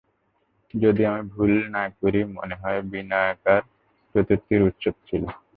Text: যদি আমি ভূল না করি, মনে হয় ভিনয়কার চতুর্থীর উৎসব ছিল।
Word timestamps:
যদি 0.73 1.01
আমি 1.05 1.23
ভূল 1.33 1.51
না 1.75 1.83
করি, 1.99 2.19
মনে 2.37 2.55
হয় 2.55 2.79
ভিনয়কার 2.91 3.61
চতুর্থীর 4.15 4.61
উৎসব 4.67 4.95
ছিল। 5.07 5.23